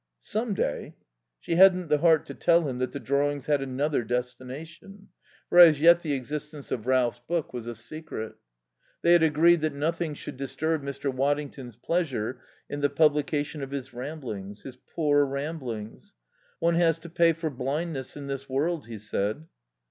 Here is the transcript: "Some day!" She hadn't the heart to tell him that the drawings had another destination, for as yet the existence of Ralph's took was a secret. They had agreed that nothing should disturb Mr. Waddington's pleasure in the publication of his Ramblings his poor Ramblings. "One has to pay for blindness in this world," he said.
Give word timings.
"Some 0.23 0.55
day!" 0.55 0.95
She 1.39 1.57
hadn't 1.57 1.89
the 1.89 1.99
heart 1.99 2.25
to 2.25 2.33
tell 2.33 2.67
him 2.67 2.79
that 2.79 2.91
the 2.91 2.99
drawings 2.99 3.45
had 3.45 3.61
another 3.61 4.03
destination, 4.03 5.09
for 5.47 5.59
as 5.59 5.79
yet 5.79 5.99
the 5.99 6.13
existence 6.13 6.71
of 6.71 6.87
Ralph's 6.87 7.21
took 7.29 7.53
was 7.53 7.67
a 7.67 7.75
secret. 7.75 8.33
They 9.03 9.13
had 9.13 9.21
agreed 9.21 9.61
that 9.61 9.75
nothing 9.75 10.15
should 10.15 10.37
disturb 10.37 10.81
Mr. 10.81 11.13
Waddington's 11.13 11.75
pleasure 11.75 12.41
in 12.67 12.81
the 12.81 12.89
publication 12.89 13.61
of 13.61 13.69
his 13.69 13.93
Ramblings 13.93 14.63
his 14.63 14.75
poor 14.75 15.23
Ramblings. 15.23 16.15
"One 16.57 16.73
has 16.77 16.97
to 16.97 17.07
pay 17.07 17.33
for 17.33 17.51
blindness 17.51 18.17
in 18.17 18.25
this 18.25 18.49
world," 18.49 18.87
he 18.87 18.97
said. 18.97 19.45